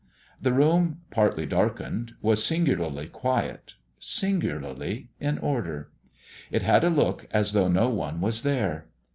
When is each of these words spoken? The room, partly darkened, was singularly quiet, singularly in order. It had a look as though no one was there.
The 0.41 0.51
room, 0.51 1.01
partly 1.11 1.45
darkened, 1.45 2.13
was 2.23 2.43
singularly 2.43 3.05
quiet, 3.05 3.75
singularly 3.99 5.09
in 5.19 5.37
order. 5.37 5.91
It 6.49 6.63
had 6.63 6.83
a 6.83 6.89
look 6.89 7.27
as 7.31 7.53
though 7.53 7.67
no 7.67 7.87
one 7.89 8.19
was 8.19 8.41
there. 8.41 8.87